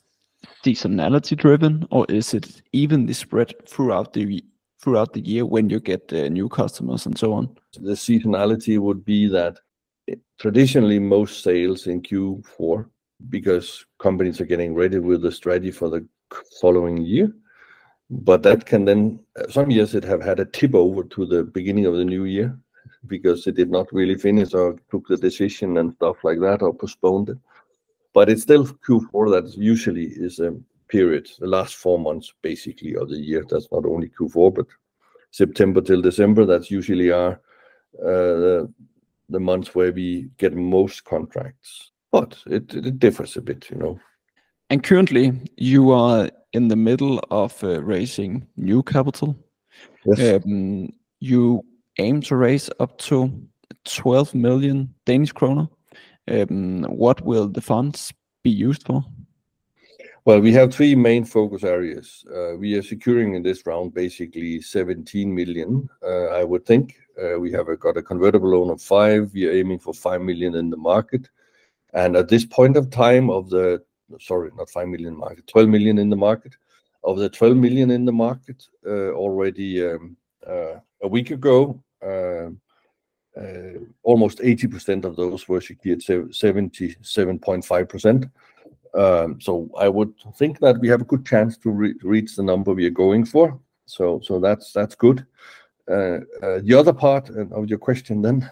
[0.65, 4.45] seasonality driven, or is it evenly spread throughout the
[4.81, 7.57] throughout the year when you get uh, new customers and so on?
[7.81, 9.59] The seasonality would be that
[10.07, 12.87] it, traditionally most sales in Q4
[13.29, 16.07] because companies are getting ready with the strategy for the
[16.61, 17.33] following year.
[18.11, 19.21] But that can then,
[19.51, 22.59] some years it have had a tip over to the beginning of the new year
[23.07, 26.73] because it did not really finish or took the decision and stuff like that or
[26.73, 27.39] postponed it.
[28.15, 30.57] But it's still Q4 that usually is a
[30.89, 33.45] period, the last four months basically of the year.
[33.49, 34.67] That's not only Q4, but
[35.31, 36.47] September till December.
[36.47, 37.41] That's usually our
[38.03, 38.67] uh,
[39.29, 41.93] the months where we get most contracts.
[42.11, 44.01] But it, it differs a bit, you know.
[44.71, 49.37] And currently, you are in the middle of uh, raising new capital.
[50.05, 50.45] Yes.
[50.45, 50.91] Um,
[51.21, 51.65] you
[51.99, 53.33] aim to raise up to
[53.85, 55.69] 12 million Danish kroner.
[56.27, 58.13] what will the funds
[58.45, 59.05] be used for?
[60.25, 62.25] Well, we have three main focus areas.
[62.59, 66.97] We are securing in this round basically 17 million, I would think.
[67.41, 69.33] We have got a convertible loan of five.
[69.33, 71.31] We are aiming for 5 million in the market.
[71.95, 73.31] And at this point of time,
[74.21, 76.57] sorry, not 5 million market, 12 million in the market.
[77.05, 82.61] Of the 12 million in the market, uh, already um, uh, a week ago, um,
[83.37, 88.31] uh, almost 80% of those were secured, 77.5%.
[88.95, 92.73] Um, so I would think that we have a good chance to reach the number
[92.73, 93.57] we are going for.
[93.87, 95.25] So so that's that's good.
[95.87, 98.51] The other part of your question then,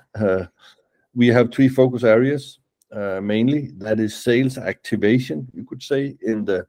[1.15, 2.61] we have three focus areas,
[2.93, 3.73] Uh, mainly.
[3.79, 6.67] That is sales activation, you could say, in the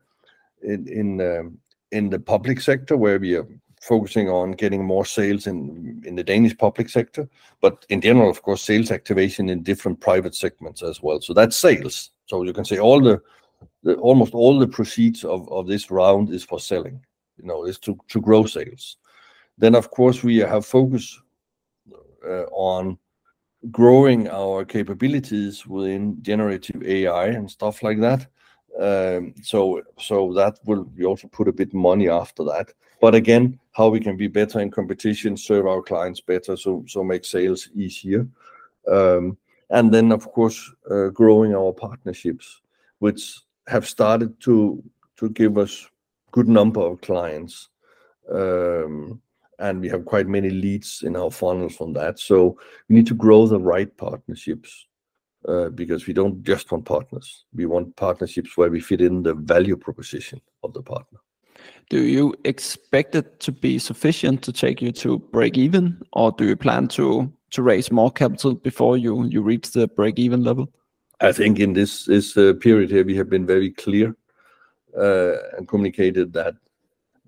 [0.63, 1.59] in um,
[1.91, 3.47] in the public sector, where we are
[3.81, 7.29] focusing on getting more sales in in the Danish public sector.
[7.61, 11.21] But in general, of course, sales activation in different private segments as well.
[11.21, 12.09] So that's sales.
[12.25, 13.21] So you can say all the
[14.01, 16.99] almost all the proceeds of this round is for selling,
[17.37, 18.97] you know, is to to grow sales.
[19.59, 21.19] Then, of course, we have focus
[22.27, 22.97] uh, on
[23.71, 28.27] growing our capabilities within generative AI and stuff like that.
[28.79, 32.73] Um, so so that will we also put a bit money after that.
[33.01, 37.03] But again, how we can be better in competition, serve our clients better, so so
[37.03, 38.27] make sales easier.
[38.87, 39.37] Um,
[39.69, 40.71] and then of course,
[41.13, 42.61] growing our partnerships,
[42.99, 44.83] which have started to
[45.17, 45.87] to give us
[46.31, 47.69] good number of clients.
[49.59, 52.19] And we have quite many leads in our funnels from that.
[52.19, 54.85] So we need to grow the right partnerships,
[55.47, 57.45] uh, because we don't just want partners.
[57.55, 61.19] We want partnerships where we fit in the value proposition of the partner.
[61.89, 66.45] Do you expect it to be sufficient to take you to break even, or do
[66.45, 70.67] you plan to to raise more capital before you you reach the break-even level?
[71.21, 74.15] I think in this uh, period here, we have been very clear,
[74.95, 76.55] uh, and communicated that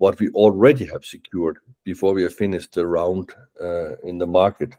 [0.00, 4.72] what we already have secured before we have finished the round uh, in the market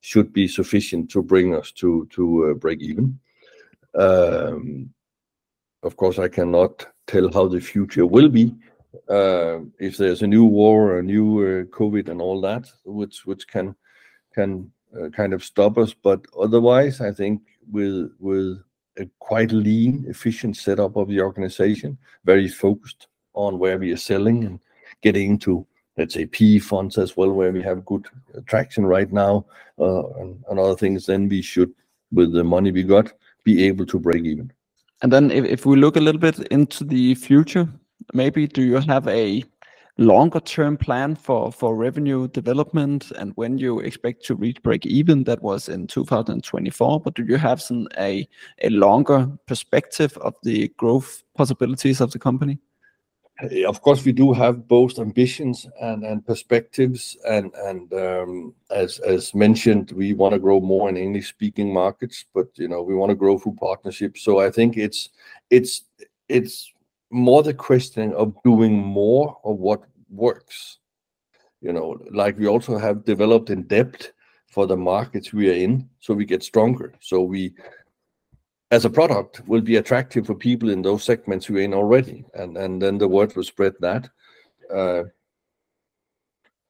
[0.00, 3.18] should be sufficient to bring us to to uh, break even.
[3.94, 4.94] Um,
[5.82, 8.54] of course, I cannot tell how the future will be.
[9.08, 13.74] Um, if there's a new war a new uh, COVID and all that, which can
[14.32, 14.70] can
[15.12, 15.92] kind of stop us.
[15.92, 18.62] But otherwise, I think with
[19.02, 24.60] a quite lean, efficient setup of the organization, very focused on where we are selling
[25.02, 28.06] getting into, let's say, PE funds as well, where we have good
[28.46, 29.44] traction right now,
[29.78, 31.72] uh, and other things, then we should,
[32.12, 33.12] with the money we got,
[33.44, 34.52] be able to break even.
[35.02, 37.68] And then if we look a little bit into the future,
[38.14, 39.44] maybe do you have a
[39.96, 45.24] longer-term plan for revenue development and when you expect to reach break even?
[45.24, 48.26] That was in 2024, but do you have some a
[48.64, 52.58] longer perspective of the growth possibilities of the company?
[53.42, 57.16] Uh, of course, we do have both ambitions and and perspectives.
[57.28, 62.48] and and um, As as mentioned, we want to grow more in English-speaking markets, but
[62.56, 64.22] you know we want to grow through partnerships.
[64.22, 65.10] So I think it's
[65.50, 65.84] it's
[66.28, 66.72] it's
[67.10, 70.78] more the question of doing more of what works.
[71.60, 74.12] You know, like we also have developed in depth
[74.46, 76.94] for the markets we are in, so we get stronger.
[77.00, 77.54] So we,
[78.70, 82.56] as a product, will be attractive for people in those segments we're in already, and
[82.56, 84.08] and then the word will spread that.
[84.72, 85.04] Uh,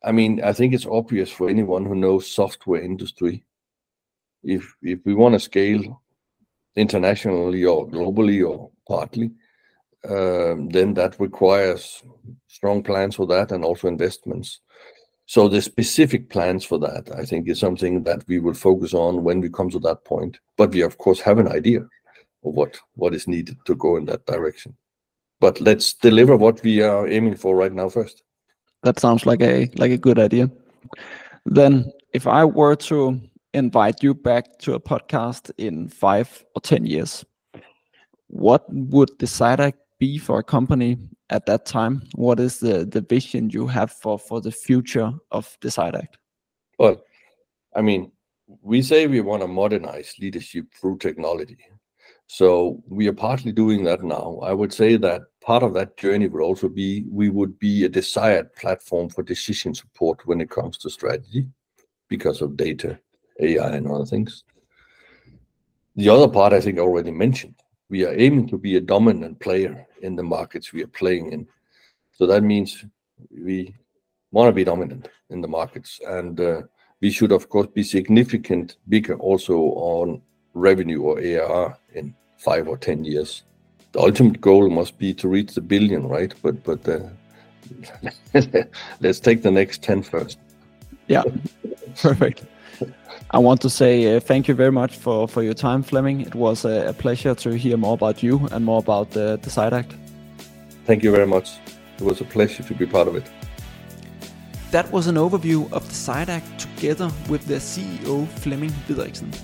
[0.05, 3.45] I mean, I think it's obvious for anyone who knows software industry,
[4.43, 6.01] if we want to scale
[6.77, 9.33] internationally or globally or partly,
[10.09, 12.03] um, then that requires
[12.47, 14.61] strong plans for that and also investments.
[15.29, 19.25] So the specific plans for that, I think, is something that we will focus on
[19.25, 20.39] when we come to that point.
[20.57, 24.07] But we, of course, have an idea of what what is needed to go in
[24.07, 24.75] that direction.
[25.39, 28.23] But let's deliver what we are aiming for right now first.
[28.85, 30.51] That sounds like a like a good idea.
[31.45, 33.21] Then, if I were to
[33.53, 37.23] invite you back to a podcast in five or 10 years,
[38.29, 40.99] what would DecideAct be for a company
[41.31, 42.03] at that time?
[42.15, 46.15] What is the the vision you have for for the future of DecideAct?
[46.79, 47.03] Well,
[47.75, 48.13] I mean,
[48.63, 51.59] we say we want to modernize leadership through technology.
[52.27, 54.39] So we are partly doing that now.
[54.43, 57.89] I would say that part of that journey would also be, we would be a
[57.89, 61.47] desired platform for decision support when it comes to strategy
[62.09, 62.99] because of data,
[63.41, 64.45] AI, and other things.
[65.97, 67.55] The other part, I think I already mentioned,
[67.91, 71.47] we are aiming to be a dominant player in the markets we are playing in.
[72.13, 72.85] So that means
[73.31, 73.75] we
[74.33, 76.41] want to be dominant in the markets, and
[77.01, 80.23] we should, of course, be significant bigger also on
[80.55, 83.43] revenue or ARR in five or 10 years.
[83.93, 86.35] The ultimate goal must be to reach the billion, right?
[86.43, 87.09] But but uh,
[89.01, 90.39] let's take the next 10 first.
[91.07, 91.23] Yeah,
[91.97, 92.45] perfect.
[93.31, 96.21] I want to say uh, thank you very much for, for your time, Flemming.
[96.21, 99.51] It was a, a pleasure to hear more about you and more about the, the
[99.51, 99.95] DecideAct.
[100.85, 101.59] Thank you very much.
[101.99, 103.31] It was a pleasure to be part of it.
[104.71, 109.35] That was an overview of the DecideAct together with their CEO Flemming Videriksen.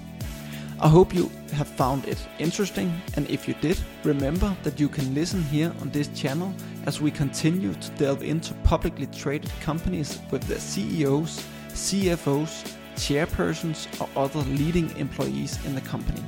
[0.81, 5.15] I hope you have found it interesting, and if you did, remember that you can
[5.15, 6.53] listen here on this channel
[6.85, 14.09] as we continue to delve into publicly traded companies with their CEOs, CFOs, chairpersons, or
[14.17, 16.23] other leading employees in the company.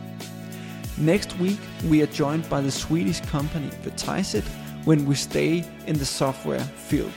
[0.98, 1.58] Next week,
[1.88, 4.46] we are joined by the Swedish company Vertiseit
[4.84, 7.12] when we stay in the software field.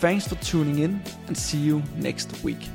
[0.00, 2.68] Thanks for tuning in and see you next week.